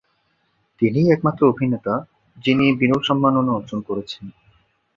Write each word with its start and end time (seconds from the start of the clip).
তিনিই 0.81 1.11
একমাত্র 1.11 1.41
অভিনেতা, 1.47 1.93
যিনি 2.37 2.61
এই 2.67 2.75
বিরল 2.75 3.01
সম্মাননা 3.03 3.51
অর্জন 3.51 3.79
করেছেন। 3.81 4.25